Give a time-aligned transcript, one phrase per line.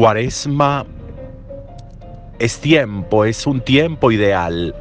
[0.00, 0.86] Cuaresma
[2.38, 4.74] es tiempo, es un tiempo ideal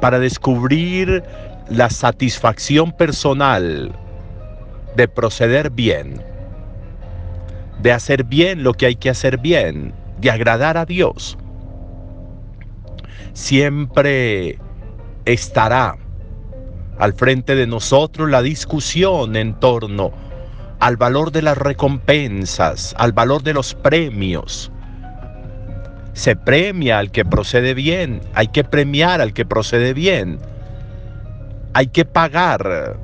[0.00, 1.22] para descubrir
[1.68, 3.92] la satisfacción personal
[4.96, 6.22] de proceder bien,
[7.82, 11.36] de hacer bien lo que hay que hacer bien, de agradar a Dios.
[13.34, 14.58] Siempre
[15.26, 15.98] estará
[16.98, 20.21] al frente de nosotros la discusión en torno
[20.82, 24.72] al valor de las recompensas, al valor de los premios,
[26.12, 30.40] se premia al que procede bien, hay que premiar al que procede bien,
[31.72, 32.96] hay que pagar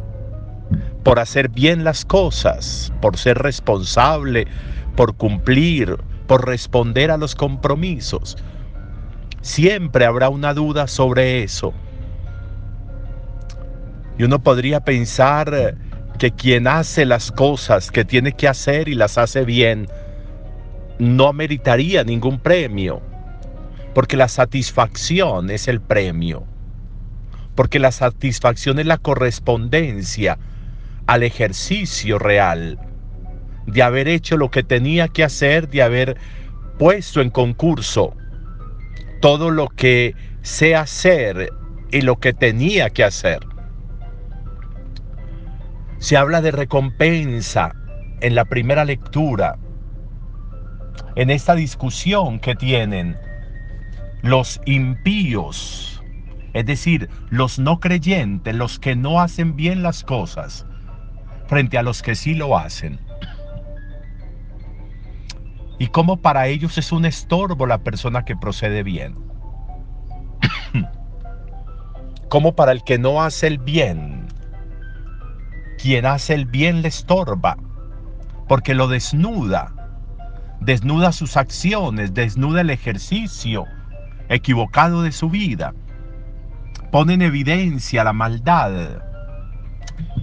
[1.05, 4.49] por hacer bien las cosas, por ser responsable,
[4.97, 8.37] por cumplir, por responder a los compromisos.
[9.41, 11.73] Siempre habrá una duda sobre eso.
[14.19, 15.77] Y uno podría pensar
[16.19, 19.89] que quien hace las cosas que tiene que hacer y las hace bien,
[20.99, 23.01] no meritaría ningún premio,
[23.95, 26.45] porque la satisfacción es el premio,
[27.55, 30.39] porque la satisfacción es la correspondencia
[31.07, 32.79] al ejercicio real,
[33.67, 36.17] de haber hecho lo que tenía que hacer, de haber
[36.79, 38.15] puesto en concurso
[39.21, 41.51] todo lo que sé hacer
[41.91, 43.41] y lo que tenía que hacer.
[45.99, 47.75] Se habla de recompensa
[48.21, 49.59] en la primera lectura
[51.17, 53.17] en esta discusión que tienen
[54.23, 56.03] los impíos,
[56.53, 60.67] es decir, los no creyentes, los que no hacen bien las cosas,
[61.47, 63.01] frente a los que sí lo hacen.
[65.79, 69.17] Y cómo para ellos es un estorbo la persona que procede bien.
[72.29, 74.18] como para el que no hace el bien,
[75.81, 77.57] quien hace el bien le estorba,
[78.47, 79.75] porque lo desnuda
[80.61, 83.65] desnuda sus acciones, desnuda el ejercicio
[84.29, 85.75] equivocado de su vida,
[86.91, 89.03] pone en evidencia la maldad.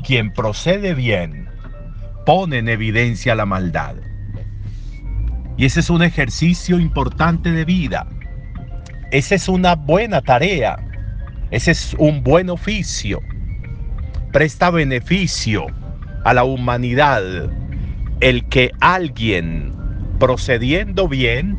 [0.03, 1.47] Quien procede bien,
[2.25, 3.95] pone en evidencia la maldad.
[5.57, 8.07] Y ese es un ejercicio importante de vida.
[9.11, 10.77] Esa es una buena tarea.
[11.51, 13.21] Ese es un buen oficio.
[14.35, 15.65] Presta beneficio
[16.25, 17.23] a la humanidad
[18.19, 19.73] el que alguien
[20.19, 21.57] procediendo bien,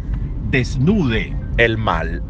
[0.51, 2.23] desnude el mal.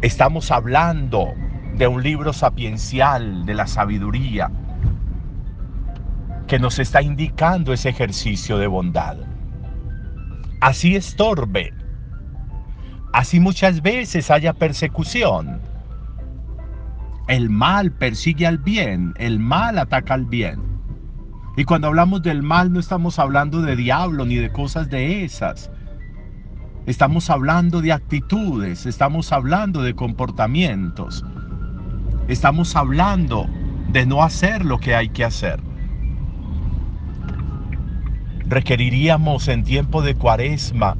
[0.00, 1.34] Estamos hablando
[1.74, 4.48] de un libro sapiencial de la sabiduría
[6.46, 9.16] que nos está indicando ese ejercicio de bondad.
[10.60, 11.74] Así estorbe,
[13.12, 15.68] así muchas veces haya persecución.
[17.30, 20.60] El mal persigue al bien, el mal ataca al bien.
[21.56, 25.70] Y cuando hablamos del mal no estamos hablando de diablo ni de cosas de esas.
[26.86, 31.24] Estamos hablando de actitudes, estamos hablando de comportamientos.
[32.26, 33.46] Estamos hablando
[33.92, 35.60] de no hacer lo que hay que hacer.
[38.48, 40.96] Requeriríamos en tiempo de cuaresma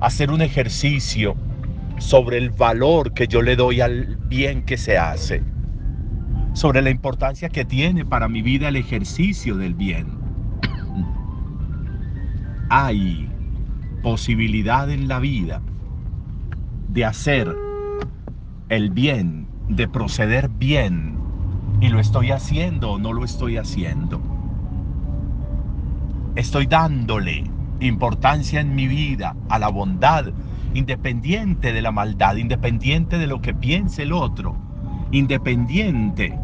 [0.00, 1.36] hacer un ejercicio
[1.98, 5.42] sobre el valor que yo le doy al bien que se hace
[6.54, 10.06] sobre la importancia que tiene para mi vida el ejercicio del bien.
[12.70, 13.28] Hay
[14.02, 15.60] posibilidad en la vida
[16.88, 17.54] de hacer
[18.68, 21.18] el bien, de proceder bien,
[21.80, 24.20] y lo estoy haciendo o no lo estoy haciendo.
[26.36, 27.44] Estoy dándole
[27.80, 30.26] importancia en mi vida a la bondad,
[30.74, 34.56] independiente de la maldad, independiente de lo que piense el otro,
[35.12, 36.38] independiente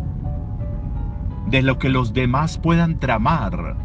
[1.48, 3.76] de lo que los demás puedan tramar.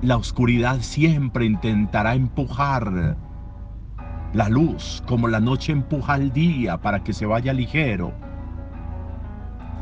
[0.00, 3.16] La oscuridad siempre intentará empujar
[4.32, 8.12] la luz como la noche empuja al día para que se vaya ligero.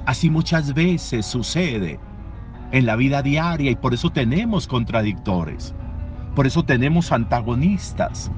[0.04, 1.98] Así muchas veces sucede
[2.70, 5.74] en la vida diaria y por eso tenemos contradictores,
[6.34, 8.30] por eso tenemos antagonistas.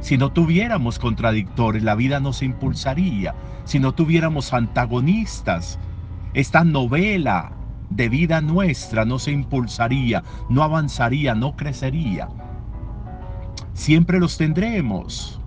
[0.00, 3.34] Si no tuviéramos contradictores, la vida no se impulsaría.
[3.64, 5.78] Si no tuviéramos antagonistas,
[6.32, 7.52] esta novela
[7.90, 12.28] de vida nuestra no se impulsaría, no avanzaría, no crecería.
[13.74, 15.40] Siempre los tendremos.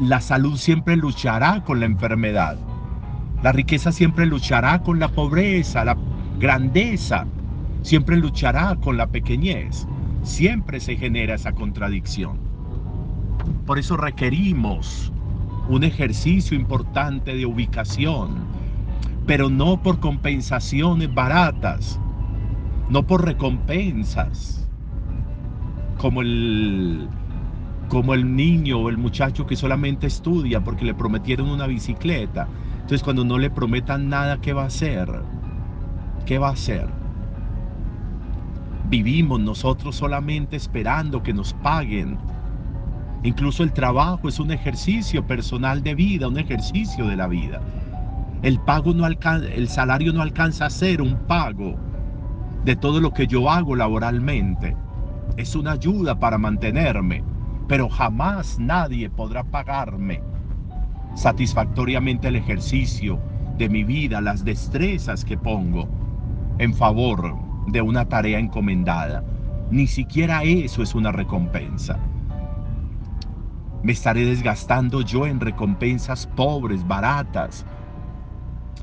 [0.00, 2.58] La salud siempre luchará con la enfermedad.
[3.42, 5.96] La riqueza siempre luchará con la pobreza, la
[6.38, 7.26] grandeza
[7.82, 9.86] siempre luchará con la pequeñez.
[10.22, 12.38] Siempre se genera esa contradicción.
[13.66, 15.12] Por eso requerimos
[15.68, 18.44] un ejercicio importante de ubicación,
[19.26, 22.00] pero no por compensaciones baratas,
[22.88, 24.68] no por recompensas,
[25.96, 27.08] como el,
[27.88, 32.48] como el niño o el muchacho que solamente estudia porque le prometieron una bicicleta.
[32.74, 35.08] Entonces cuando no le prometan nada, ¿qué va a hacer?
[36.26, 36.99] ¿Qué va a hacer?
[38.90, 42.18] Vivimos nosotros solamente esperando que nos paguen.
[43.22, 47.60] Incluso el trabajo es un ejercicio personal de vida, un ejercicio de la vida.
[48.42, 51.76] El pago no el salario no alcanza a ser un pago
[52.64, 54.76] de todo lo que yo hago laboralmente.
[55.36, 57.22] Es una ayuda para mantenerme,
[57.68, 60.20] pero jamás nadie podrá pagarme
[61.14, 63.20] satisfactoriamente el ejercicio
[63.56, 65.88] de mi vida, las destrezas que pongo
[66.58, 69.24] en favor de una tarea encomendada.
[69.70, 71.98] Ni siquiera eso es una recompensa.
[73.82, 77.64] Me estaré desgastando yo en recompensas pobres, baratas.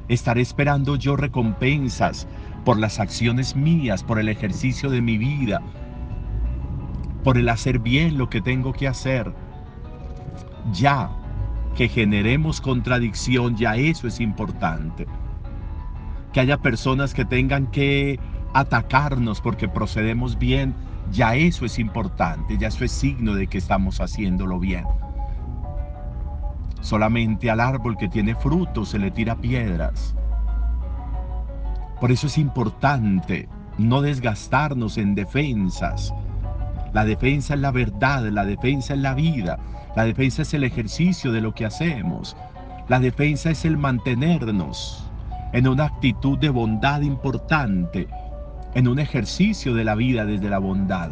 [0.07, 2.27] Estaré esperando yo recompensas
[2.65, 5.61] por las acciones mías, por el ejercicio de mi vida,
[7.23, 9.33] por el hacer bien lo que tengo que hacer.
[10.71, 11.09] Ya
[11.75, 15.05] que generemos contradicción, ya eso es importante.
[16.33, 18.19] Que haya personas que tengan que
[18.59, 20.73] atacarnos porque procedemos bien,
[21.11, 24.83] ya eso es importante, ya eso es signo de que estamos haciéndolo bien.
[26.81, 30.15] Solamente al árbol que tiene frutos se le tira piedras.
[32.01, 36.11] Por eso es importante no desgastarnos en defensas.
[36.93, 39.59] La defensa es la verdad, la defensa es la vida,
[39.95, 42.35] la defensa es el ejercicio de lo que hacemos.
[42.87, 45.07] La defensa es el mantenernos
[45.53, 48.07] en una actitud de bondad importante
[48.77, 51.09] en un ejercicio de la vida desde la bondad.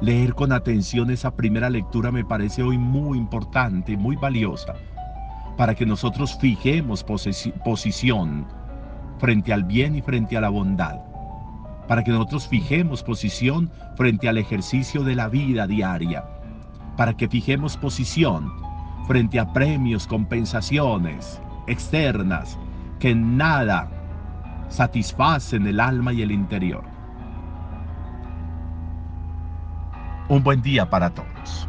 [0.00, 4.74] Leer con atención esa primera lectura me parece hoy muy importante muy valiosa
[5.56, 8.46] para que nosotros fijemos posición
[9.18, 11.00] frente al bien y frente a la bondad,
[11.88, 16.24] para que nosotros fijemos posición frente al ejercicio de la vida diaria,
[16.96, 18.48] para que fijemos posición
[19.08, 22.56] frente a premios, compensaciones externas
[23.00, 23.97] que nada
[24.68, 26.84] satisfacen el alma y el interior.
[30.28, 31.68] Un buen día para todos.